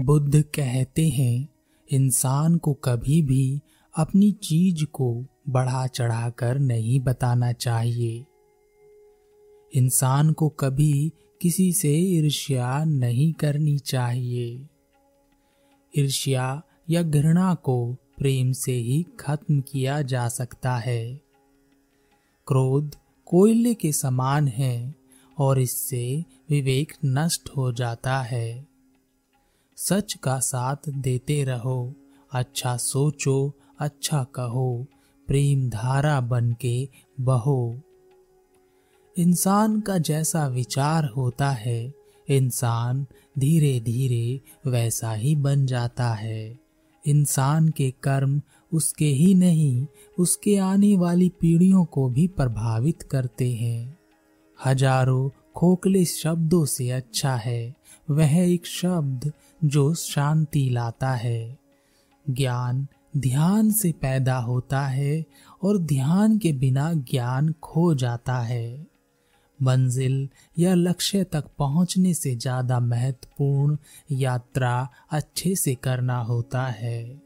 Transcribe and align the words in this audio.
बुद्ध 0.00 0.42
कहते 0.42 1.08
हैं, 1.08 1.48
इंसान 1.92 2.56
को 2.56 2.72
कभी 2.72 3.22
भी 3.22 3.60
अपनी 3.96 4.32
चीज़ 4.32 4.84
को 4.84 5.24
बढ़ा 5.48 5.86
चढ़ाकर 5.86 6.58
नहीं 6.58 7.00
बताना 7.00 7.52
चाहिए। 7.52 8.24
इंसान 9.74 10.32
को 10.32 10.48
कभी 10.48 11.12
किसी 11.40 11.72
से 11.72 11.94
ईर्ष्या 11.94 12.84
नहीं 12.84 13.32
करनी 13.32 13.78
चाहिए। 13.78 14.66
ईर्ष्या 15.98 16.62
या 16.90 17.02
घृणा 17.02 17.54
को 17.54 17.96
प्रेम 18.18 18.52
से 18.52 18.72
ही 18.72 19.06
खत्म 19.20 19.60
किया 19.60 20.02
जा 20.02 20.28
सकता 20.28 20.76
है। 20.76 21.20
क्रोध 22.46 22.94
कोयले 23.26 23.74
के 23.74 23.92
समान 23.92 24.48
है 24.48 24.94
और 25.38 25.60
इससे 25.60 26.24
विवेक 26.50 26.92
नष्ट 27.04 27.48
हो 27.56 27.72
जाता 27.72 28.20
है। 28.20 28.73
सच 29.78 30.14
का 30.22 30.38
साथ 30.38 30.88
देते 30.88 31.44
रहो 31.44 31.94
अच्छा 32.32 32.76
सोचो 32.76 33.52
अच्छा 33.80 34.22
कहो, 34.34 34.86
प्रेम 35.28 35.68
धारा 35.70 36.20
बन 36.20 36.52
के 36.60 36.88
बहो। 37.20 37.80
इंसान 39.16 39.80
का 39.80 39.98
जैसा 39.98 40.46
विचार 40.46 41.04
होता 41.04 41.50
है, 41.50 41.92
इंसान 42.28 43.06
धीरे 43.38 43.80
धीरे 43.80 44.40
वैसा 44.70 45.12
ही 45.12 45.36
बन 45.36 45.66
जाता 45.66 46.08
है। 46.14 46.58
इंसान 47.04 47.68
के 47.68 47.90
कर्म 48.02 48.40
उसके 48.72 49.06
ही 49.06 49.34
नहीं, 49.34 49.86
उसके 50.18 50.56
आने 50.56 50.96
वाली 50.96 51.28
पीढ़ियों 51.28 51.84
को 51.84 52.08
भी 52.08 52.26
प्रभावित 52.26 53.02
करते 53.02 53.52
हैं। 53.52 53.98
हज़ारों 54.58 55.28
खोखले 55.56 56.04
शब्दों 56.04 56.64
से 56.64 56.90
अच्छा 56.90 57.34
है, 57.34 57.74
वह 58.10 58.38
एक 58.38 58.66
शब्द 58.66 59.32
जो 59.64 59.94
शांति 59.94 60.68
लाता 60.70 61.10
है। 61.10 61.58
ज्ञान 62.30 62.86
ध्यान 63.16 63.70
से 63.70 63.92
पैदा 63.92 64.36
होता 64.36 64.86
है 64.86 65.24
और 65.62 65.78
ध्यान 65.78 66.38
के 66.38 66.52
बिना 66.52 66.92
ज्ञान 66.92 67.54
खो 67.62 67.94
जाता 67.94 68.38
है। 68.38 68.86
मंजिल 69.62 70.28
या 70.58 70.74
लक्ष्य 70.74 71.24
तक 71.24 71.44
पहुँचने 71.58 72.14
से 72.14 72.36
ज़्यादा 72.36 72.80
महत्वपूर्ण 72.80 73.76
यात्रा 74.12 74.88
अच्छे 75.10 75.56
से 75.56 75.74
करना 75.74 76.18
होता 76.18 76.66
है। 76.66 77.20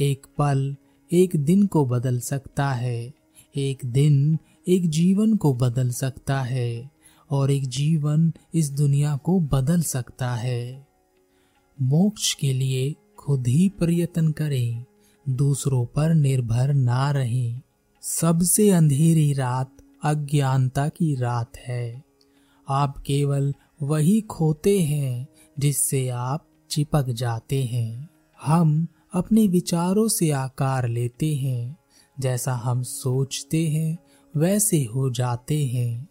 एक 0.00 0.26
पल 0.38 0.76
एक 1.12 1.36
दिन 1.36 1.66
को 1.66 1.86
बदल 1.86 2.20
सकता 2.20 2.70
है। 2.70 3.12
एक 3.56 3.78
दिन 3.84 4.38
एक 4.68 4.90
जीवन 4.90 5.36
को 5.36 5.54
बदल 5.54 5.90
सकता 5.90 6.40
है 6.40 6.90
और 7.30 7.50
एक 7.50 7.68
जीवन 7.68 8.32
इस 8.54 8.70
दुनिया 8.70 9.16
को 9.16 9.40
बदल 9.40 9.82
सकता 9.82 10.34
है। 10.34 10.85
मोक्ष 11.82 12.34
के 12.34 12.52
लिए 12.52 12.94
खुद 13.18 13.46
ही 13.46 13.68
प्रयत्न 13.68 14.32
करें, 14.32 14.84
दूसरों 15.28 15.86
पर 15.86 16.14
निर्भर 16.14 16.74
ना 16.74 17.10
रहें। 17.10 17.60
सबसे 18.02 18.70
अंधेरी 18.70 19.32
रात 19.32 19.76
अज्ञानता 20.04 20.88
की 20.88 21.14
रात 21.14 21.56
है। 21.58 22.04
आप 22.68 22.98
केवल 22.98 23.54
वही 23.82 24.20
खोते 24.20 24.80
हैं 24.80 25.26
जिससे 25.58 26.08
आप 26.08 26.48
चिपक 26.70 27.06
जाते 27.06 27.64
हैं। 27.64 28.08
हम 28.42 28.86
अपने 29.12 29.48
विचारों 29.48 30.08
से 30.08 30.30
आकार 30.30 30.88
लेते 30.88 31.34
हैं। 31.34 31.76
जैसा 32.20 32.54
हम 32.54 32.82
सोचते 32.82 33.68
हैं, 33.68 33.98
वैसे 34.36 34.84
हो 34.84 35.10
जाते 35.10 35.66
हैं। 35.66 36.08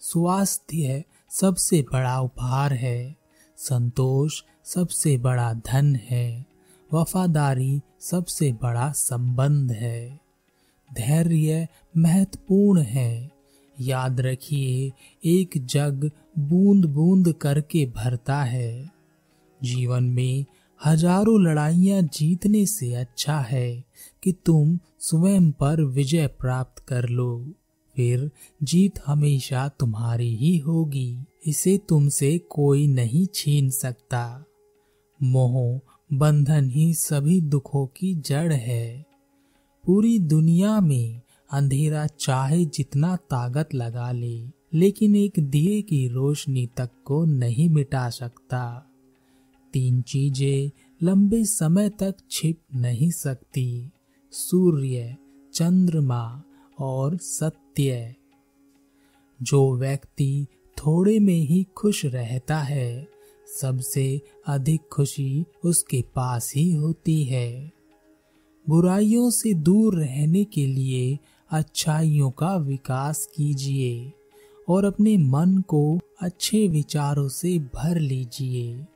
स्वास्थ्य 0.00 1.04
सबसे 1.30 1.82
बड़ा 1.82 2.20
उपहार 2.20 2.72
है। 2.72 3.16
संतोष 3.56 4.42
सबसे 4.64 5.16
बड़ा 5.16 5.52
धन 5.52 5.96
है। 5.96 6.46
वफादारी 6.94 7.80
सबसे 8.00 8.52
बड़ा 8.52 8.92
संबंध 8.92 9.72
है। 9.72 10.20
धैर्य 10.94 11.68
महत्वपूर्ण 11.96 12.82
है। 12.82 13.30
याद 13.80 14.20
रखिए, 14.20 14.92
एक 15.24 15.66
जग 15.66 16.10
बूंद 16.38 16.84
बूंद 16.84 17.32
करके 17.32 17.86
भरता 17.86 18.42
है। 18.42 18.90
जीवन 19.62 20.04
में 20.04 20.44
हज़ारों 20.84 21.42
लड़ाइयाँ 21.42 22.02
जीतने 22.02 22.66
से 22.66 22.94
अच्छा 22.94 23.38
है 23.38 23.84
कि 24.22 24.32
तुम 24.32 24.78
स्वयं 24.98 25.52
पर 25.52 25.80
विजय 25.80 26.26
प्राप्त 26.26 26.82
कर 26.88 27.08
लो। 27.08 27.54
फिर 27.96 28.30
जीत 28.62 29.00
हमेशा 29.06 29.68
तुम्हारी 29.68 30.36
ही 30.36 30.58
होगी। 30.58 31.24
इसे 31.46 31.78
तुमसे 31.88 32.38
कोई 32.38 32.86
नहीं 32.86 33.26
छीन 33.34 33.70
सकता। 33.70 34.44
मोह, 35.22 35.80
बंधन 36.12 36.70
ही 36.70 36.94
सभी 36.94 37.40
दुखों 37.40 37.86
की 37.86 38.14
जड़ 38.14 38.52
है। 38.52 39.04
पूरी 39.84 40.18
दुनिया 40.18 40.80
में 40.80 41.20
अंधेरा 41.50 42.06
चाहे 42.06 42.64
जितना 42.64 43.16
ताकत 43.16 43.74
लगा 43.74 44.12
ले, 44.12 44.42
लेकिन 44.74 45.16
एक 45.16 45.32
दिए 45.38 45.82
की 45.82 46.08
रोशनी 46.08 46.66
तक 46.66 46.90
को 47.04 47.24
नहीं 47.24 47.68
मिटा 47.68 48.10
सकता। 48.10 48.86
तीन 49.72 50.02
चीज़ें 50.02 50.70
लंबे 51.02 51.44
समय 51.44 51.88
तक 51.88 52.14
छिप 52.30 52.60
नहीं 52.74 53.10
सकती, 53.10 53.90
सूर्य, 54.32 55.16
चंद्रमा 55.54 56.42
और 56.78 57.16
सत्य। 57.16 58.14
जो 59.42 59.76
व्यक्ति 59.76 60.46
थोड़े 60.78 61.18
में 61.18 61.40
ही 61.40 61.66
खुश 61.76 62.06
रहता 62.06 62.58
है 62.58 63.19
सबसे 63.60 64.20
अधिक 64.46 64.80
खुशी 64.92 65.44
उसके 65.64 66.02
पास 66.14 66.52
ही 66.56 66.72
होती 66.72 67.24
है। 67.24 67.72
बुराइयों 68.68 69.30
से 69.30 69.54
दूर 69.54 69.94
रहने 69.94 70.44
के 70.44 70.66
लिए 70.66 71.18
अच्छाइयों 71.50 72.30
का 72.30 72.56
विकास 72.56 73.28
कीजिए 73.36 74.12
और 74.68 74.84
अपने 74.84 75.16
मन 75.16 75.58
को 75.68 76.00
अच्छे 76.20 76.68
विचारों 76.68 77.28
से 77.28 77.58
भर 77.58 77.98
लीजिए। 77.98 78.86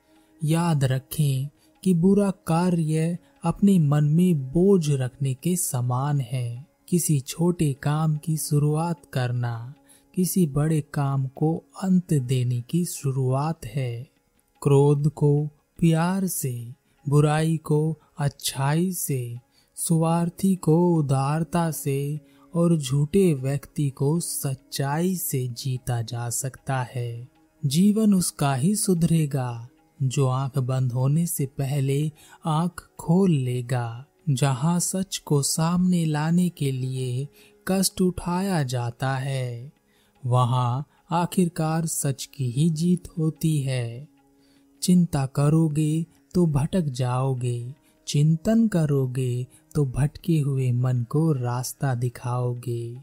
याद 0.44 0.84
रखें 0.84 1.48
कि 1.84 1.94
बुरा 1.94 2.30
कार्य 2.30 3.18
अपने 3.44 3.78
मन 3.78 4.04
में 4.04 4.52
बोझ 4.52 4.90
रखने 4.90 5.34
के 5.34 5.56
समान 5.56 6.20
है। 6.20 6.66
किसी 6.88 7.20
छोटे 7.20 7.72
काम 7.72 8.16
की 8.16 8.36
शुरुआत 8.36 9.02
करना 9.12 9.74
किसी 10.14 10.46
बड़े 10.46 10.80
काम 10.80 11.26
को 11.26 11.64
अंत 11.82 12.14
देने 12.14 12.60
की 12.60 12.84
शुरुआत 12.84 13.66
है। 13.66 14.13
क्रोध 14.64 15.08
को, 15.08 15.46
प्यार 15.78 16.26
से, 16.26 16.74
बुराई 17.08 17.56
को, 17.56 17.98
अच्छाई 18.18 18.92
से, 18.92 19.38
स्वार्थी 19.74 20.54
को, 20.54 20.94
उदारता 20.94 21.70
से 21.70 22.20
और 22.54 22.78
झूठे 22.78 23.34
व्यक्ति 23.34 23.90
को 23.90 24.20
सच्चाई 24.20 25.16
से 25.16 25.48
जीता 25.48 26.02
जा 26.02 26.30
सकता 26.30 26.86
है। 26.94 27.28
जीवन 27.66 28.14
उसका 28.14 28.54
ही 28.54 28.74
सुधरेगा, 28.74 29.68
जो 30.02 30.26
आँख 30.26 30.58
बंद 30.58 30.92
होने 30.92 31.26
से 31.26 31.46
पहले 31.46 32.12
आँख 32.46 32.90
खोल 32.98 33.30
लेगा, 33.30 34.06
जहाँ 34.30 34.80
सच 34.80 35.18
को 35.18 35.42
सामने 35.42 36.04
लाने 36.04 36.48
के 36.48 36.72
लिए 36.72 37.28
कष्ट 37.68 38.00
उठाया 38.00 38.62
जाता 38.62 39.16
है। 39.16 39.72
वहाँ 40.26 40.86
आखिरकार 41.10 41.86
सच 41.86 42.24
की 42.24 42.50
ही 42.50 42.70
जीत 42.70 43.08
होती 43.18 43.62
है। 43.62 44.13
चिंता 44.84 45.24
करोगे 45.26 46.04
तो 46.34 46.44
भटक 46.46 46.84
जाओगे, 46.90 47.74
चिंतन 48.06 48.66
करोगे 48.68 49.46
तो 49.74 49.84
भटके 49.86 50.38
हुए 50.40 50.70
मन 50.72 51.02
को 51.02 51.32
रास्ता 51.32 51.94
दिखाओगे। 51.94 52.96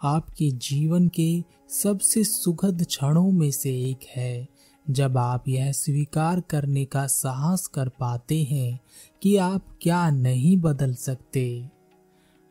आपके 0.00 0.50
जीवन 0.50 1.08
के 1.08 1.42
सबसे 1.70 2.24
सुखद 2.24 2.84
क्षणों 2.84 3.30
में 3.32 3.50
से 3.50 3.70
एक 3.80 4.06
है, 4.16 4.48
जब 4.86 5.16
आप 5.18 5.48
यह 5.48 5.72
स्वीकार 5.72 6.40
करने 6.40 6.84
का 6.84 7.06
साहस 7.06 7.66
कर 7.66 7.88
पाते 7.88 8.42
हैं 8.42 8.78
कि 9.22 9.36
आप 9.36 9.76
क्या 9.82 10.08
नहीं 10.10 10.56
बदल 10.56 10.94
सकते। 10.94 11.46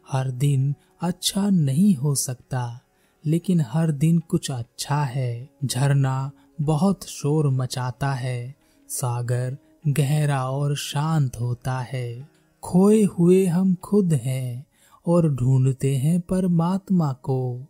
हर 0.08 0.32
दिन 0.32 0.74
अच्छा 1.02 1.50
नहीं 1.50 1.94
हो 1.96 2.16
सकता, 2.16 2.80
लेकिन 3.24 3.66
हर 3.68 3.92
दिन 3.92 4.20
कुछ 4.20 4.52
अच्छा 4.52 5.04
है, 5.04 5.50
झरना 5.66 6.32
बहुत 6.62 7.04
शोर 7.04 7.50
मचाता 7.50 8.14
है। 8.14 8.56
सागर 8.90 9.58
गहरा 9.88 10.50
और 10.50 10.76
शांत 10.76 11.36
होता 11.42 11.80
है। 11.80 12.30
खोए 12.64 13.04
हुए 13.04 13.46
हम 13.46 13.76
खुद 13.76 14.14
हैं 14.14 14.66
और 15.08 15.36
ढूंढते 15.36 15.98
हैं 15.98 16.22
परमात्मा 16.22 17.14
को। 17.14 17.66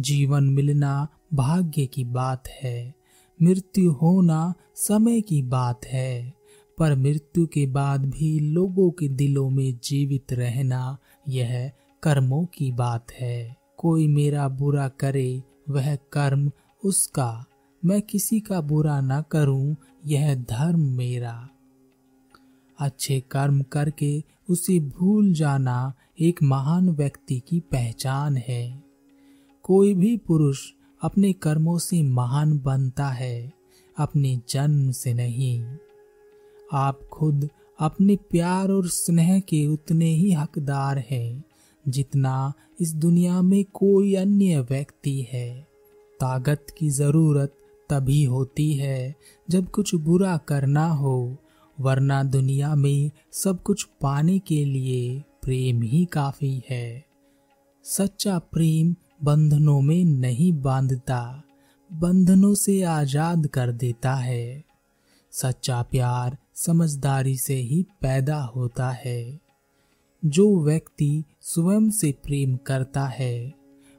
जीवन 0.00 0.44
मिलना 0.44 1.08
भाग्य 1.34 1.86
की 1.86 2.04
बात 2.04 2.48
है। 2.62 2.94
मृत्यु 3.42 3.92
होना 3.92 4.54
समय 4.74 5.20
की 5.20 5.42
बात 5.42 5.84
है। 5.84 6.34
पर 6.78 6.96
मृत्यु 6.96 7.46
के 7.46 7.66
बाद 7.66 8.06
भी 8.06 8.40
लोगों 8.40 8.90
के 8.90 9.08
दिलों 9.08 9.50
में 9.50 9.78
जीवित 9.84 10.32
रहना 10.32 10.98
यह 11.28 11.70
कर्मों 12.02 12.44
की 12.44 12.72
बात 12.72 13.06
है। 13.20 13.56
कोई 13.76 14.06
मेरा 14.06 14.48
बुरा 14.48 14.88
करे, 14.88 15.42
वह 15.68 15.96
कर्म 15.96 16.50
उसका 16.84 17.44
मैं 17.84 18.02
किसी 18.02 18.40
का 18.40 18.60
बुरा 18.60 19.00
न 19.00 19.22
करूँ, 19.30 19.76
यह 20.06 20.34
धर्म 20.34 20.80
मेरा। 20.80 21.48
अच्छे 22.78 23.22
कर्म 23.30 23.62
करके 23.62 24.22
उसे 24.50 24.80
भूल 24.80 25.32
जाना 25.32 25.92
एक 26.20 26.42
महान 26.42 26.90
व्यक्ति 26.90 27.42
की 27.48 27.60
पहचान 27.60 28.36
है। 28.36 28.82
कोई 29.62 29.94
भी 29.94 30.16
पुरुष 30.16 30.72
अपने 31.02 31.32
कर्मों 31.32 31.78
से 31.78 32.02
महान 32.02 32.58
बनता 32.58 33.08
है, 33.08 33.52
अपने 33.98 34.40
जन्म 34.48 34.90
से 34.90 35.14
नहीं। 35.14 35.64
आप 36.72 37.00
खुद 37.12 37.48
अपने 37.78 38.16
प्यार 38.16 38.70
और 38.70 38.88
स्नेह 38.88 39.40
के 39.40 39.66
उतने 39.66 40.06
ही 40.06 40.32
हकदार 40.32 40.98
हैं, 41.10 41.44
जितना 41.88 42.52
इस 42.80 42.94
दुनिया 42.94 43.42
में 43.42 43.64
कोई 43.64 44.14
अन्य 44.14 44.60
व्यक्ति 44.60 45.26
है। 45.32 45.66
ताकत 46.20 46.66
की 46.78 46.90
ज़रूरत 46.90 47.54
तभी 47.90 48.24
होती 48.24 48.72
है 48.72 49.14
जब 49.50 49.70
कुछ 49.70 49.94
बुरा 49.94 50.36
करना 50.36 50.86
हो, 50.88 51.36
वरना 51.80 52.22
दुनिया 52.22 52.74
में 52.74 53.10
सब 53.32 53.62
कुछ 53.62 53.84
पाने 54.00 54.38
के 54.38 54.64
लिए 54.64 55.22
प्रेम 55.42 55.82
ही 55.82 56.04
काफ़ी 56.04 56.62
है। 56.70 57.04
सच्चा 57.84 58.38
प्रेम 58.38 58.94
बंधनों 59.24 59.80
में 59.80 60.04
नहीं 60.04 60.52
बांधता, 60.52 61.42
बंधनों 61.92 62.54
से 62.54 62.82
आज़ाद 62.82 63.46
कर 63.46 63.72
देता 63.72 64.14
है। 64.14 64.64
सच्चा 65.32 65.82
प्यार 65.82 66.36
समझदारी 66.54 67.36
से 67.36 67.54
ही 67.54 67.82
पैदा 68.00 68.42
होता 68.56 68.90
है। 68.90 69.40
जो 70.24 70.60
व्यक्ति 70.60 71.24
स्वयं 71.40 71.90
से 71.90 72.12
प्रेम 72.12 72.56
करता 72.56 73.04
है, 73.06 73.54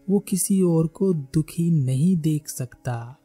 वो 0.10 0.20
किसी 0.20 0.62
और 0.62 0.88
को 0.88 1.14
दुखी 1.14 1.70
नहीं 1.72 2.16
देख 2.18 2.48
सकता। 2.48 3.18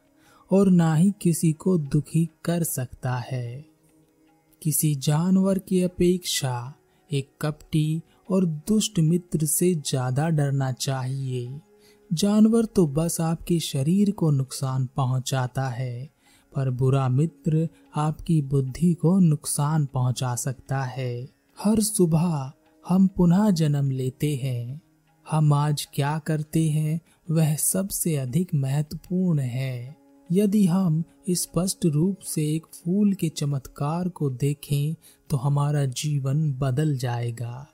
और 0.51 0.69
ना 0.69 0.93
ही 0.95 1.11
किसी 1.21 1.51
को 1.53 1.77
दुखी 1.77 2.29
कर 2.45 2.63
सकता 2.63 3.15
है। 3.31 3.65
किसी 4.61 4.95
जानवर 4.95 5.59
की 5.59 5.81
अपेक्षा 5.83 6.73
एक 7.09 7.29
कपटी 7.41 8.01
और 8.31 8.45
दुष्ट 8.45 8.99
मित्र 8.99 9.45
से 9.45 9.73
ज़्यादा 9.75 10.29
डरना 10.29 10.71
चाहिए। 10.71 11.59
जानवर 12.09 12.65
तो 12.65 12.85
बस 12.87 13.17
आपके 13.21 13.59
शरीर 13.59 14.11
को 14.11 14.31
नुकसान 14.31 14.85
पहुंचाता 14.95 15.67
है, 15.67 16.09
पर 16.53 16.69
बुरा 16.69 17.07
मित्र 17.09 17.67
आपकी 17.95 18.41
बुद्धि 18.41 18.93
को 18.93 19.19
नुकसान 19.19 19.85
पहुँचा 19.85 20.35
सकता 20.35 20.81
है। 20.81 21.29
हर 21.57 21.79
सुबह 21.79 22.51
हम 22.85 23.07
पुनः 23.07 23.49
जन्म 23.49 23.91
लेते 23.91 24.35
हैं। 24.35 24.81
हम 25.25 25.53
आज 25.53 25.87
क्या 25.93 26.17
करते 26.19 26.63
हैं, 26.69 26.99
वह 27.31 27.55
सबसे 27.55 28.15
अधिक 28.15 28.53
महत्वपूर्ण 28.55 29.39
है। 29.39 30.06
यदि 30.31 30.65
हम 30.65 31.03
स्पष्ट 31.29 31.85
रूप 31.85 32.19
से 32.19 32.55
एक 32.55 32.65
फूल 32.73 33.13
के 33.13 33.29
चमत्कार 33.29 34.09
को 34.09 34.29
देखें 34.29 34.95
तो 35.29 35.37
हमारा 35.37 35.85
जीवन 35.85 36.51
बदल 36.53 36.97
जाएगा। 36.97 37.67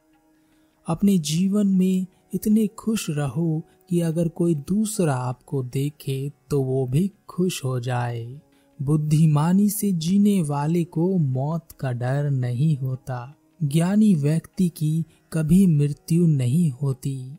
अपने 0.88 1.18
जीवन 1.18 1.68
में 1.68 2.06
इतने 2.34 2.68
खुश 2.68 3.10
रहो 3.10 3.64
कि 3.90 4.02
अगर 4.02 4.28
कोई 4.28 4.56
दूसरा 4.56 5.16
आपको 5.16 5.64
देखे 5.64 6.32
तो 6.50 6.62
वो 6.62 6.88
भी 6.88 7.12
खुश 7.30 7.64
हो 7.64 7.80
जाए। 7.80 8.42
बुद्धिमानी 8.82 9.70
से 9.70 9.92
जीने 9.92 10.42
वाले 10.42 10.84
को 10.84 11.18
मौत 11.18 11.72
का 11.72 11.92
डर 11.92 12.30
नहीं 12.30 12.78
होता। 12.78 13.36
ज्ञानी 13.64 14.16
व्यक्ति 14.16 14.70
की 14.70 15.06
कभी 15.34 15.68
मृत्यु 15.68 16.28
नहीं 16.28 16.72
होती। 16.72 17.38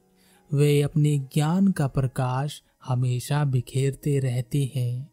वे 0.52 0.82
अपने 0.82 1.18
ज्ञान 1.18 1.68
का 1.68 1.86
प्रकाश 1.86 2.62
हमेशा 2.86 3.44
बिखेरते 3.44 4.18
रहते 4.18 4.72
हैं, 4.74 5.10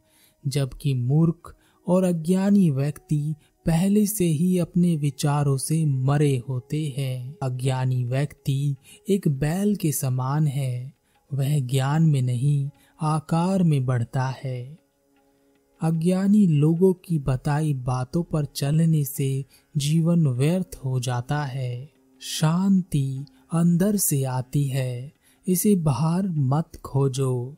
जबकि 0.47 0.93
मूर्ख 0.93 1.55
और 1.87 2.03
अज्ञानी 2.03 2.69
व्यक्ति 2.69 3.35
पहले 3.65 4.05
से 4.05 4.25
ही 4.25 4.57
अपने 4.57 4.95
विचारों 4.95 5.57
से 5.57 5.85
मरे 5.85 6.43
होते 6.49 6.95
हैं। 6.97 7.35
अज्ञानी 7.43 8.03
व्यक्ति 8.03 8.75
एक 9.09 9.27
बैल 9.27 9.75
के 9.75 9.91
समान 9.91 10.47
है, 10.47 10.93
वह 11.33 11.59
ज्ञान 11.59 12.03
में 12.03 12.21
नहीं, 12.21 12.69
आकार 13.01 13.63
में 13.63 13.85
बढ़ता 13.85 14.35
है। 14.43 14.77
अज्ञानी 15.81 16.47
लोगों 16.47 16.93
की 16.93 17.19
बताई 17.19 17.73
बातों 17.73 18.23
पर 18.23 18.45
चलने 18.45 19.03
से 19.03 19.45
जीवन 19.77 20.27
व्यर्थ 20.27 20.79
हो 20.85 20.99
जाता 20.99 21.43
है। 21.43 21.89
शांति 22.21 23.25
अंदर 23.53 23.95
से 23.95 24.23
आती 24.23 24.67
है, 24.67 25.13
इसे 25.47 25.75
बाहर 25.75 26.29
मत 26.29 26.75
खोजो। 26.75 27.55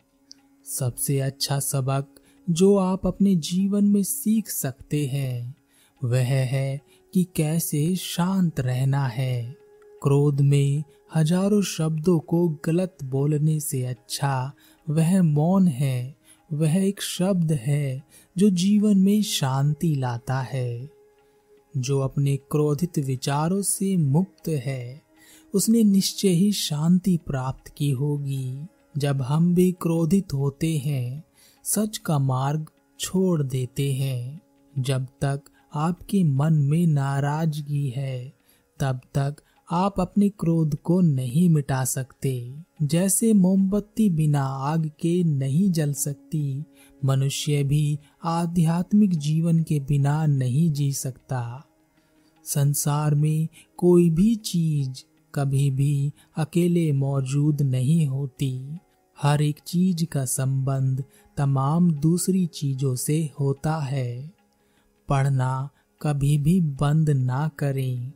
सबसे 0.65 1.19
अच्छा 1.19 1.59
सबक 1.59 2.07
जो 2.49 2.75
आप 2.77 3.07
अपने 3.07 3.35
जीवन 3.35 3.85
में 3.85 4.03
सीख 4.03 4.49
सकते 4.49 5.05
हैं, 5.05 5.55
वह 6.03 6.27
है 6.27 6.81
कि 7.13 7.23
कैसे 7.35 7.95
शांत 7.95 8.59
रहना 8.59 9.07
है। 9.07 9.55
क्रोध 10.03 10.41
में 10.41 10.83
हज़ारों 11.15 11.61
शब्दों 11.61 12.19
को 12.19 12.47
गलत 12.65 12.97
बोलने 13.03 13.59
से 13.59 13.83
अच्छा 13.83 14.53
वह 14.89 15.21
मौन 15.21 15.67
है। 15.67 16.15
वह 16.53 16.75
एक 16.77 17.01
शब्द 17.01 17.51
है 17.51 18.03
जो 18.37 18.49
जीवन 18.49 18.97
में 18.97 19.21
शांति 19.21 19.95
लाता 19.95 20.41
है। 20.41 20.89
जो 21.77 21.99
अपने 21.99 22.35
क्रोधित 22.37 22.99
विचारों 22.99 23.61
से 23.61 23.97
मुक्त 23.97 24.47
है, 24.47 25.01
उसने 25.53 25.83
निश्चय 25.83 26.29
ही 26.29 26.51
शांति 26.51 27.17
प्राप्त 27.17 27.73
की 27.77 27.89
होगी। 27.91 28.67
जब 28.97 29.21
हम 29.21 29.55
भी 29.55 29.71
क्रोधित 29.71 30.33
होते 30.33 30.77
हैं, 30.77 31.23
सच 31.63 31.97
का 31.97 32.19
मार्ग 32.19 32.65
छोड़ 32.99 33.43
देते 33.43 33.93
हैं। 33.93 34.41
जब 34.79 35.05
तक 35.21 35.41
आपके 35.75 36.23
मन 36.23 36.53
में 36.53 36.87
नाराज़गी 36.87 37.89
है, 37.89 38.33
तब 38.79 39.01
तक 39.13 39.35
आप 39.71 39.99
अपने 39.99 40.29
क्रोध 40.29 40.75
को 40.75 41.01
नहीं 41.01 41.49
मिटा 41.49 41.85
सकते। 41.85 42.55
जैसे 42.81 43.33
मोमबत्ती 43.33 44.09
बिना 44.09 44.43
आग 44.43 44.91
के 44.99 45.23
नहीं 45.23 45.71
जल 45.71 45.93
सकती, 45.93 46.63
मनुष्य 47.05 47.63
भी 47.63 47.99
आध्यात्मिक 48.23 49.09
जीवन 49.09 49.63
के 49.63 49.79
बिना 49.79 50.25
नहीं 50.25 50.71
जी 50.71 50.93
सकता। 50.93 51.65
संसार 52.45 53.15
में 53.15 53.47
कोई 53.77 54.09
भी 54.09 54.35
चीज़ 54.35 55.03
कभी 55.35 55.71
भी 55.71 56.11
अकेले 56.37 56.91
मौजूद 56.91 57.61
नहीं 57.61 58.07
होती। 58.07 58.77
हर 59.21 59.41
एक 59.41 59.59
चीज़ 59.67 60.05
का 60.05 60.25
संबंध 60.25 61.03
तमाम 61.37 61.91
दूसरी 61.91 62.45
चीज़ों 62.45 62.95
से 62.95 63.29
होता 63.39 63.77
है। 63.77 64.31
पढ़ना 65.09 65.69
कभी 66.01 66.37
भी 66.37 66.61
बंद 66.61 67.09
ना 67.09 67.47
करें, 67.59 68.11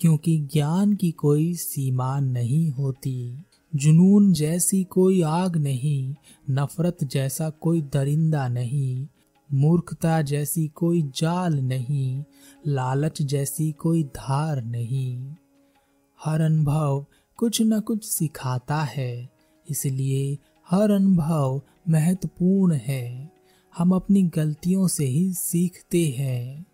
क्योंकि 0.00 0.38
ज्ञान 0.38 0.94
की 0.94 1.10
कोई 1.10 1.54
सीमा 1.54 2.20
नहीं 2.20 2.70
होती। 2.70 3.44
जुनून 3.76 4.32
जैसी 4.32 4.84
कोई 4.84 5.22
आग 5.22 5.56
नहीं, 5.56 6.14
नफरत 6.50 7.04
जैसा 7.04 7.50
कोई 7.50 7.82
दरिंदा 7.82 8.48
नहीं, 8.48 9.06
मूर्खता 9.52 10.22
जैसी 10.22 10.68
कोई 10.68 11.02
जाल 11.02 11.54
नहीं, 11.54 12.24
लालच 12.66 13.22
जैसी 13.22 13.72
कोई 13.72 14.02
धार 14.02 14.64
नहीं। 14.64 15.34
हर 16.24 16.40
अनुभव 16.40 17.06
कुछ 17.36 17.62
न 17.62 17.80
कुछ 17.80 18.04
सिखाता 18.04 18.82
है। 18.82 19.28
इसलिए 19.70 20.38
हर 20.70 20.90
अनुभव 20.90 21.62
महत्वपूर्ण 21.88 22.74
है। 22.74 23.32
हम 23.76 23.92
अपनी 23.92 24.22
गलतियों 24.22 24.88
से 24.88 25.06
ही 25.06 25.32
सीखते 25.32 26.06
हैं। 26.06 26.66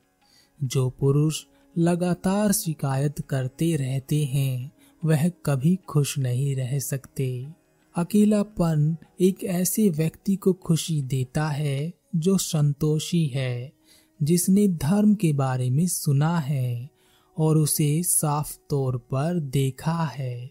जो 0.62 0.90
पुरुष 0.90 1.44
लगातार 1.78 2.52
शिकायत 2.52 3.20
करते 3.20 3.76
रहते 3.76 4.24
हैं, 4.24 4.72
वह 5.04 5.28
कभी 5.28 5.76
खुश 5.76 6.18
नहीं 6.18 6.56
रह 6.56 6.78
सकते। 6.78 7.46
अकेलापन 7.96 8.96
एक 9.20 9.44
ऐसे 9.44 9.88
व्यक्ति 9.88 10.36
को 10.36 10.52
खुशी 10.52 11.02
देता 11.02 11.48
है, 11.48 11.92
जो 12.16 12.38
संतोषी 12.38 13.26
है, 13.26 13.72
जिसने 14.22 14.68
धर्म 14.68 15.14
के 15.14 15.32
बारे 15.32 15.70
में 15.70 15.86
सुना 15.86 16.38
है। 16.38 16.97
और 17.38 17.58
उसे 17.58 18.02
साफ़ 18.02 18.56
तौर 18.70 18.96
पर 18.96 19.40
देखा 19.40 20.04
है। 20.04 20.50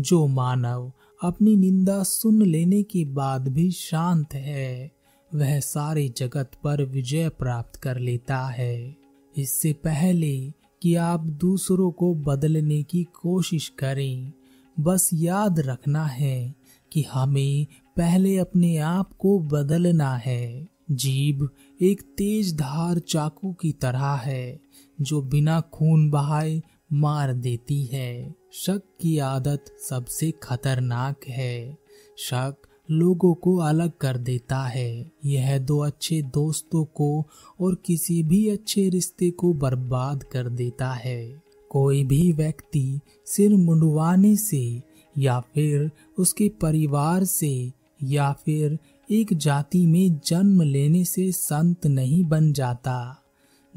जो 0.00 0.26
मानव 0.26 0.92
अपनी 1.22 1.56
निंदा 1.56 2.02
सुन 2.02 2.42
लेने 2.42 2.82
के 2.82 3.04
बाद 3.04 3.48
भी 3.48 3.70
शांत 3.70 4.34
है, 4.34 4.92
वह 5.34 5.60
सारे 5.60 6.08
जगत 6.08 6.50
पर 6.64 6.84
विजय 6.84 7.28
प्राप्त 7.28 7.76
कर 7.76 7.98
लेता 7.98 8.46
है। 8.46 8.96
इससे 9.38 9.72
पहले 9.72 10.52
कि 10.82 10.94
आप 10.94 11.20
दूसरों 11.20 11.90
को 11.90 12.14
बदलने 12.14 12.82
की 12.82 13.04
कोशिश 13.04 13.68
करें, 13.68 14.32
बस 14.80 15.10
याद 15.14 15.60
रखना 15.60 16.06
है 16.06 16.54
कि 16.92 17.02
हमें 17.02 17.66
पहले 17.96 18.38
अपने 18.38 18.76
आप 18.76 19.12
को 19.12 19.38
बदलना 19.38 20.16
है। 20.16 20.68
जीभ 20.90 21.48
एक 21.82 22.02
तेज 22.02 22.54
धार 22.54 22.98
चाकू 22.98 23.52
की 23.52 23.72
तरह 23.72 24.14
है, 24.14 24.60
जो 25.00 25.22
बिना 25.22 25.60
खून 25.60 26.10
बहाए 26.10 26.62
मार 26.92 27.34
देती 27.34 27.84
है। 27.84 28.34
शक 28.52 28.82
की 29.00 29.18
आदत 29.18 29.64
सबसे 29.88 30.32
खतरनाक 30.42 31.20
है। 31.28 31.78
शक 32.18 32.56
लोगों 32.90 33.34
को 33.34 33.56
अलग 33.56 33.92
कर 34.00 34.16
देता 34.16 34.58
है। 34.58 35.12
यह 35.24 35.58
दो 35.58 35.78
अच्छे 35.78 36.22
दोस्तों 36.22 36.84
को 36.84 37.26
और 37.60 37.74
किसी 37.74 38.22
भी 38.22 38.48
अच्छे 38.48 38.88
रिश्ते 38.88 39.30
को 39.30 39.52
बर्बाद 39.52 40.22
कर 40.22 40.48
देता 40.48 40.92
है। 40.92 41.42
कोई 41.70 42.04
भी 42.04 42.32
व्यक्ति 42.32 43.00
सिर 43.26 43.50
मुंडवाने 43.50 44.36
से 44.36 44.82
या 45.18 45.40
फिर 45.40 45.90
उसके 46.18 46.48
परिवार 46.48 47.24
से 47.24 47.72
या 48.02 48.32
फिर 48.32 48.78
एक 49.12 49.34
जाति 49.34 49.86
में 49.86 50.20
जन्म 50.26 50.62
लेने 50.62 51.04
से 51.04 51.32
संत 51.32 51.86
नहीं 51.86 52.24
बन 52.24 52.52
जाता। 52.52 53.22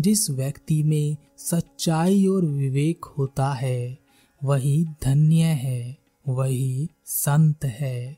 जिस 0.01 0.29
व्यक्ति 0.29 0.83
में 0.83 1.17
सच्चाई 1.37 2.25
और 2.25 2.45
विवेक 2.45 3.05
होता 3.05 3.53
है, 3.53 3.97
वही 4.43 4.85
धन्य 5.03 5.43
है, 5.43 5.97
वही 6.27 6.89
संत 7.05 7.65
है। 7.65 8.17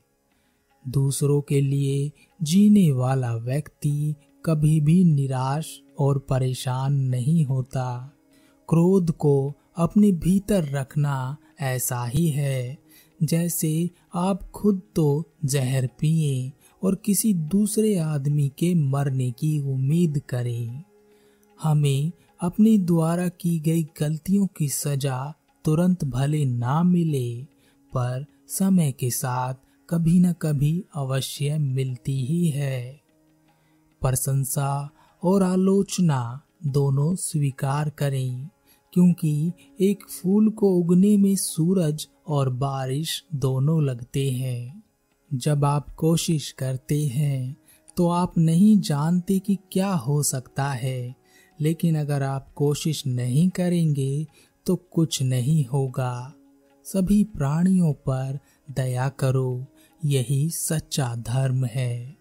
दूसरों 0.88 1.42
के 1.42 1.62
लिए 1.62 2.12
जीने 2.44 2.92
वाला 2.92 3.36
व्यक्ति 3.36 4.16
कभी 4.46 4.82
भी 4.82 5.04
निराश 5.04 5.82
और 6.00 6.20
परेशान 6.20 6.94
नहीं 6.94 7.46
होता। 7.46 8.14
क्रोध 8.70 9.12
को 9.12 9.54
अपने 9.78 10.12
भीतर 10.12 10.64
रखना 10.64 11.38
ऐसा 11.62 12.06
ही 12.06 12.30
है, 12.30 12.78
जैसे 13.24 13.90
आप 14.16 14.52
खुद 14.52 14.82
तो 14.96 15.26
जहर 15.46 15.88
पिए 16.00 16.52
और 16.86 16.96
किसी 16.96 17.34
दूसरे 17.34 17.98
आदमी 17.98 18.52
के 18.58 18.76
मरने 18.76 19.32
की 19.32 19.60
उम्मीद 19.60 20.22
करें। 20.30 20.84
हमें 21.64 22.12
अपने 22.42 22.78
द्वारा 22.78 23.28
की 23.28 23.60
गई 23.60 23.84
गलतियों 23.84 24.48
की 24.48 24.70
सजा 24.70 25.34
तुरंत 25.66 26.04
भले 26.04 26.46
ना 26.46 26.84
मिले, 26.84 27.44
पर 27.94 28.26
समय 28.48 28.92
के 28.92 29.10
साथ 29.10 29.54
कभी 29.90 30.20
न 30.20 30.34
कभी 30.34 30.84
अवश्य 30.96 31.58
मिलती 31.58 32.26
ही 32.26 32.50
है। 32.50 33.02
प्रशंसा 34.02 34.90
और 35.24 35.44
आलोचना 35.44 36.42
दोनों 36.68 37.16
स्वीकार 37.16 37.90
करें, 37.90 38.50
क्योंकि 38.94 39.52
एक 39.82 40.04
फूल 40.10 40.50
को 40.50 40.70
उगने 40.70 41.18
में 41.18 41.36
सूरज 41.36 42.08
और 42.28 42.50
बारिश 42.50 43.24
दोनों 43.36 43.84
लगते 43.84 44.30
हैं। 44.30 44.85
जब 45.38 45.66
आप 45.66 45.90
कोशिश 45.90 46.52
करते 46.52 47.06
हैं 47.06 47.56
तो 47.98 48.08
आप 48.10 48.38
नहीं 48.38 48.78
जानते 48.80 49.40
कि 49.40 49.58
क्या 49.72 49.94
हो 49.94 50.24
सकता 50.24 50.70
है। 50.70 51.16
लेकिन 51.62 51.98
अगर 51.98 52.24
आप 52.24 52.54
कोशिश 52.54 53.04
नहीं 53.08 53.50
करेंगे 53.50 54.28
तो 54.66 54.76
कुछ 54.76 55.22
नहीं 55.24 55.66
होगा। 55.66 56.34
सभी 56.86 57.24
प्राणियों 57.24 57.94
पर 57.94 58.40
दया 58.72 59.10
करो, 59.10 59.66
यही 60.06 60.50
सच्चा 60.50 61.16
धर्म 61.16 61.66
है। 61.66 62.16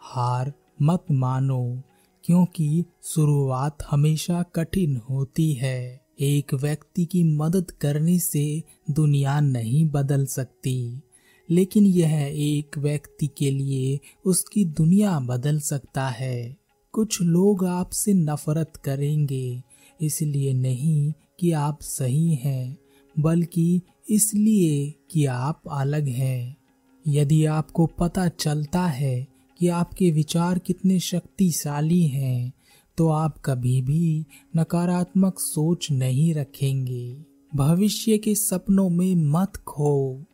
हार 0.00 0.52
मत 0.82 1.04
मानो, 1.10 1.82
क्योंकि 2.24 2.84
शुरुआत 3.02 3.78
हमेशा 3.90 4.42
कठिन 4.42 5.00
होती 5.10 5.52
है। 5.52 6.00
एक 6.20 6.54
व्यक्ति 6.54 7.04
की 7.04 7.24
मदद 7.24 7.70
करने 7.70 8.18
से 8.18 8.62
दुनिया 8.90 9.40
नहीं 9.40 9.88
बदल 9.88 10.26
सकती। 10.26 11.00
लेकिन 11.48 11.86
यह 11.86 12.12
एक 12.26 12.78
व्यक्ति 12.78 13.26
के 13.38 13.50
लिए 13.50 13.98
उसकी 14.24 14.64
दुनिया 14.64 15.18
बदल 15.20 15.58
सकता 15.60 16.08
है। 16.08 16.56
कुछ 16.94 17.20
लोग 17.22 17.64
आपसे 17.64 18.14
नफरत 18.14 18.72
करेंगे, 18.84 19.62
इसलिए 20.00 20.52
नहीं 20.54 21.12
कि 21.40 21.52
आप 21.52 21.82
सही 21.82 22.34
हैं, 22.34 22.76
बल्कि 23.16 23.80
इसलिए 24.10 24.94
कि 25.10 25.24
आप 25.26 25.62
अलग 25.70 26.08
हैं। 26.08 26.56
यदि 27.04 27.44
आपको 27.44 27.86
पता 27.86 28.28
चलता 28.28 28.86
है 28.86 29.26
कि 29.60 29.68
आपके 29.68 30.10
विचार 30.10 30.58
कितने 30.58 30.98
शक्तिशाली 31.00 32.06
हैं 32.06 32.52
तो 32.98 33.08
आप 33.08 33.38
कभी 33.44 33.80
भी 33.82 34.24
नकारात्मक 34.56 35.38
सोच 35.38 35.90
नहीं 35.90 36.34
रखेंगे। 36.34 37.16
भविष्य 37.54 38.18
के 38.18 38.34
सपनों 38.34 38.88
में 38.90 39.14
मत 39.14 39.56
खो। 39.56 40.24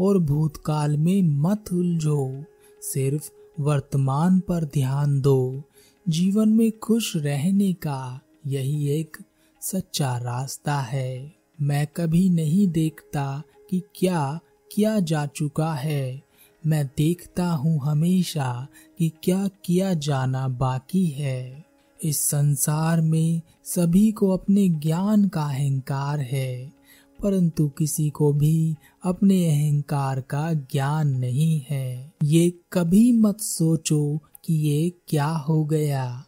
और 0.00 0.18
भूतकाल 0.18 0.96
में 0.96 1.22
मत 1.22 1.64
उलझो। 1.72 2.44
सिर्फ़ 2.82 3.30
वर्तमान 3.60 4.40
पर 4.40 4.64
ध्यान 4.64 5.20
दो। 5.20 5.62
जीवन 6.08 6.48
में 6.48 6.78
खुश 6.78 7.16
रहने 7.16 7.72
का 7.72 8.20
यही 8.46 8.88
एक 8.88 9.16
सच्चा 9.60 10.18
रास्ता 10.18 10.80
है। 10.80 11.32
मैं 11.62 11.86
कभी 11.96 12.30
नहीं 12.30 12.68
देखता 12.68 13.42
कि 13.70 13.82
क्या 13.94 14.40
किया 14.72 15.00
जा 15.00 15.26
चुका 15.26 15.74
है। 15.74 16.22
मैं 16.66 16.86
देखता 16.86 17.46
हूँ 17.46 17.80
हमेशा 17.80 18.66
कि 18.98 19.12
क्या 19.22 19.48
किया 19.64 19.94
जाना 19.94 20.48
बाकी 20.48 21.06
है। 21.06 21.64
इस 22.04 22.18
संसार 22.18 23.00
में 23.00 23.42
सभी 23.64 24.12
को 24.12 24.30
अपने 24.30 24.68
ज्ञान 24.68 25.28
का 25.28 25.42
अहंकार 25.42 26.20
है। 26.20 26.79
परंतु 27.22 27.68
किसी 27.68 28.08
को 28.10 28.32
भी 28.32 28.76
अपने 29.04 29.44
अहंकार 29.46 30.20
का 30.20 30.52
ज्ञान 30.52 31.08
नहीं 31.16 31.60
है। 31.70 32.12
ये 32.24 32.52
कभी 32.72 33.10
मत 33.12 33.40
सोचो 33.40 34.20
कि 34.44 34.54
ये 34.54 34.92
क्या 35.08 35.26
हो 35.26 35.64
गया, 35.64 36.24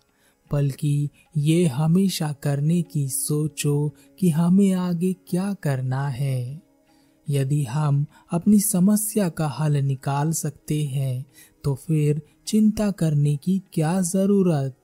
बल्कि 0.50 1.08
ये 1.36 1.64
हमेशा 1.66 2.32
करने 2.42 2.80
की 2.82 3.08
सोचो 3.08 3.92
कि 4.18 4.30
हमें 4.30 4.72
आगे 4.72 5.12
क्या 5.28 5.52
करना 5.62 6.06
है। 6.08 6.60
यदि 7.26 7.62
हम 7.64 8.04
अपनी 8.32 8.60
समस्या 8.60 9.28
का 9.28 9.46
हल 9.50 9.76
निकाल 9.76 10.32
सकते 10.32 10.82
हैं 10.84 11.24
तो 11.64 11.74
फिर 11.76 12.20
चिंता 12.46 12.90
करने 12.90 13.36
की 13.36 13.60
क्या 13.72 14.00
ज़रूरत? 14.00 14.76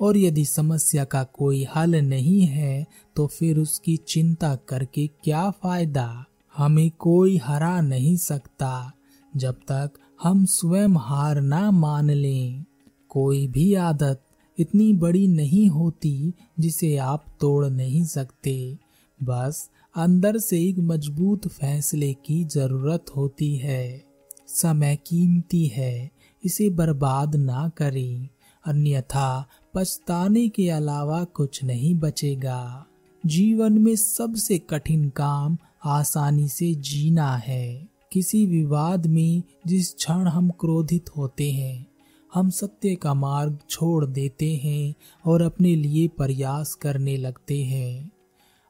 और 0.00 0.16
यदि 0.16 0.44
समस्या 0.44 1.04
का 1.04 1.22
कोई 1.24 1.66
हल 1.74 1.94
नहीं 1.96 2.40
है 2.40 2.86
तो 3.16 3.26
फिर 3.26 3.58
उसकी 3.58 3.96
चिंता 3.96 4.54
करके 4.68 5.06
क्या 5.24 5.50
फ़ायदा? 5.50 6.24
हमें 6.56 6.90
कोई 6.98 7.36
हरा 7.36 7.80
नहीं 7.80 8.16
सकता, 8.16 8.92
जब 9.36 9.54
तक 9.54 9.90
हम 10.22 10.44
स्वयं 10.44 10.96
हार 10.98 11.40
ना 11.40 11.70
मान 11.70 12.10
लें। 12.10 12.64
कोई 13.08 13.46
भी 13.46 13.74
आदत 13.74 14.22
इतनी 14.58 14.92
बड़ी 14.92 15.26
नहीं 15.28 15.68
होती, 15.68 16.32
जिसे 16.60 16.96
आप 16.96 17.24
तोड़ 17.40 17.66
नहीं 17.66 18.04
सकते। 18.04 18.78
बस 19.20 19.70
अंदर 19.96 20.38
से 20.38 20.62
एक 20.64 20.78
मज़बूत 20.78 21.48
फैसले 21.48 22.12
की 22.14 22.44
ज़रूरत 22.44 23.04
होती 23.16 23.56
है। 23.56 24.04
समय 24.48 24.96
कीमती 24.96 25.66
है, 25.66 26.10
इसे 26.44 26.70
बर्बाद 26.70 27.36
ना 27.36 27.70
करें। 27.76 28.28
अन्यथा 28.66 29.48
पछताने 29.74 30.48
के 30.48 30.68
अलावा 30.70 31.24
कुछ 31.24 31.64
नहीं 31.64 31.94
बचेगा। 31.94 32.86
जीवन 33.26 33.72
में 33.72 33.96
सबसे 33.96 34.58
कठिन 34.58 35.08
काम 35.08 35.58
आसानी 35.84 36.48
से 36.48 36.74
जीना 36.74 37.36
है। 37.36 37.88
किसी 38.12 38.46
विवाद 38.46 39.06
में 39.06 39.42
जिस 39.66 39.94
क्षण 39.94 40.28
हम 40.28 40.50
क्रोधित 40.50 41.04
होते 41.16 41.52
हैं, 41.52 41.86
हम 42.34 42.50
सत्य 42.50 42.94
का 42.94 43.14
मार्ग 43.14 43.58
छोड़ 43.70 44.06
देते 44.06 44.56
हैं 44.56 44.94
और 45.26 45.42
अपने 45.42 45.74
लिए 45.76 46.08
प्रयास 46.08 46.74
करने 46.74 47.16
लगते 47.16 47.64
हैं। 47.64 48.10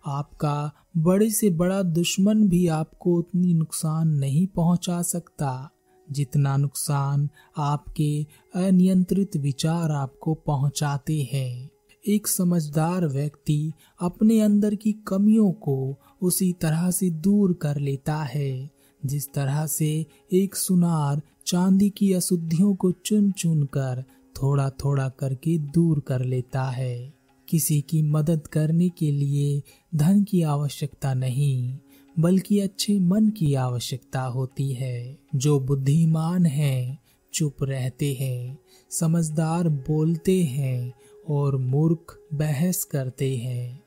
आपका 0.06 0.72
बड़े 0.96 1.30
से 1.30 1.50
बड़ा 1.50 1.82
दुश्मन 1.82 2.48
भी 2.48 2.66
आपको 2.66 3.14
उतनी 3.14 3.54
नुकसान 3.54 4.08
नहीं 4.08 4.46
पहुँचा 4.46 5.02
सकता। 5.02 5.70
जितना 6.12 6.56
नुकसान 6.56 7.28
आपके 7.58 8.26
अनियंत्रित 8.54 9.36
विचार 9.36 9.90
आपको 9.90 10.34
पहुंचाते 10.34 11.28
हैं। 11.32 11.70
एक 12.08 12.26
समझदार 12.26 13.06
व्यक्ति 13.06 13.72
अपने 14.00 14.40
अंदर 14.40 14.75
की 14.75 14.92
कमियों 14.92 15.52
को 15.52 15.96
उसी 16.22 16.52
तरह 16.52 16.90
से 16.90 17.10
दूर 17.10 17.52
कर 17.52 17.78
लेता 17.78 18.16
है, 18.16 18.70
जिस 19.06 19.32
तरह 19.32 19.66
से 19.66 20.06
एक 20.32 20.56
सुनार 20.56 21.22
चांदी 21.46 21.90
की 21.90 22.12
अशुद्धियों 22.12 22.75
को 22.75 22.92
चुन 22.92 23.32
चुन 23.32 23.62
कर 23.62 24.04
थोड़ा 24.42 24.70
थोड़ा 24.70 25.08
करके 25.08 25.58
दूर 25.58 26.00
कर 26.00 26.25
लेता 26.25 26.62
है। 26.62 27.14
किसी 27.48 27.80
की 27.80 28.02
मदद 28.02 28.46
करने 28.46 28.88
के 28.88 29.10
लिए 29.10 29.62
धन 29.94 30.25
की 30.25 30.42
आवश्यकता 30.42 31.14
नहीं। 31.14 31.78
बल्कि 32.18 32.61
अच्छे 32.61 32.99
मन 32.99 33.28
की 33.28 33.54
आवश्यकता 33.54 34.23
होती 34.23 34.73
है। 34.73 35.18
जो 35.35 35.61
बुद्धिमान 35.61 36.46
है, 36.46 36.99
चुप 37.35 37.56
रहते 37.62 38.14
हैं, 38.14 38.58
समझदार 38.90 39.68
बोलते 39.68 40.42
हैं 40.42 40.92
और 41.28 41.56
मूर्ख 41.56 42.18
बहस 42.35 42.85
करते 42.85 43.37
हैं। 43.37 43.82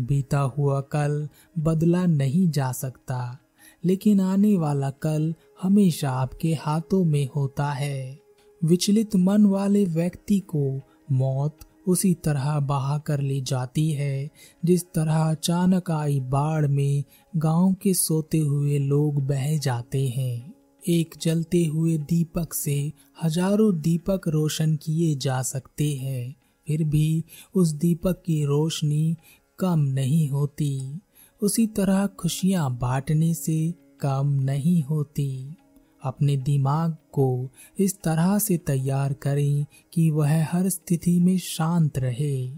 बीता 0.00 0.38
हुआ 0.38 0.80
कल 0.80 1.28
बदला 1.58 2.06
नहीं 2.06 2.50
जा 2.50 2.72
सकता, 2.72 3.38
लेकिन 3.84 4.20
आने 4.20 4.56
वाला 4.56 4.90
कल 4.90 5.34
हमेशा 5.62 6.10
आपके 6.10 6.54
हाथों 6.54 7.04
में 7.04 7.28
होता 7.36 7.72
है। 7.72 8.18
विचलित 8.64 9.16
मन 9.16 9.46
वाले 9.46 9.84
व्यक्ति 9.84 10.38
को 10.38 10.80
मौत 11.12 11.58
उसी 11.86 12.14
तरह 12.14 12.60
बहा 12.60 12.98
कर 12.98 13.20
ली 13.20 13.40
जाती 13.40 13.90
है। 13.90 14.30
जिस 14.64 14.84
तरह 14.84 15.30
अचानक 15.30 15.90
आई 15.90 16.20
बाढ़ 16.20 16.66
में, 16.66 17.04
गाँव 17.36 17.74
के 17.74 17.94
सोते 17.94 18.38
हुए 18.38 18.78
लोग 18.78 19.26
बह 19.26 19.58
जाते 19.58 20.06
हैं। 20.08 20.54
एक 20.88 21.14
जलते 21.22 21.64
हुए 21.64 21.98
दीपक 21.98 22.54
से 22.54 22.92
हज़ारों 23.22 23.80
दीपक 23.80 24.28
रोशन 24.28 24.76
किए 24.76 25.14
जा 25.14 25.42
सकते 25.42 25.92
हैं। 25.94 26.34
फिर 26.66 26.84
भी 26.84 27.24
उस 27.54 27.72
दीपक 27.72 28.22
की 28.26 28.44
रोशनी 28.44 29.16
कम 29.58 29.78
नहीं 29.78 30.28
होती। 30.28 31.00
उसी 31.42 31.66
तरह 31.66 32.06
खुशियाँ 32.06 32.78
बांटने 32.78 33.34
से 33.34 33.74
कम 34.00 34.28
नहीं 34.42 34.82
होती। 34.82 35.56
अपने 36.06 36.36
दिमाग 36.36 36.96
को 37.12 37.48
इस 37.78 38.02
तरह 38.02 38.38
से 38.38 38.56
तैयार 38.56 39.12
करें 39.12 39.66
कि 39.92 40.10
वह 40.10 40.46
हर 40.52 40.68
स्थिति 40.68 41.20
में 41.20 41.38
शांत 41.38 41.98
रहे। 41.98 42.50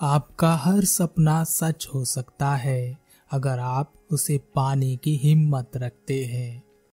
आपका 0.00 0.54
हर 0.54 0.84
सपना 0.84 1.44
सच 1.44 1.88
हो 1.94 2.04
सकता 2.04 2.54
है, 2.54 2.98
अगर 3.32 3.58
आप 3.58 3.92
उसे 4.10 4.40
पाने 4.54 4.96
की 4.96 5.16
हिम्मत 5.16 5.70
रखते 5.76 6.24
हैं। 6.24 6.67